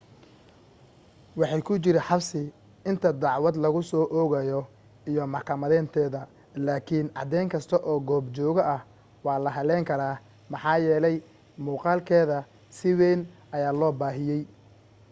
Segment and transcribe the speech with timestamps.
[1.39, 2.41] waxay ku jiri xabsi
[2.89, 4.59] inta dacwad lagu soo oogayo
[5.09, 6.21] iyo maxkamadeynteeda
[6.65, 8.81] laakiin cadeyn kasta oo goobjooge ah
[9.25, 11.17] waa la hallayn karaa maxaa yeelay
[11.65, 12.37] muuqaalkeeda
[12.77, 13.19] si weyn
[13.55, 14.41] ayaa loo baahiyay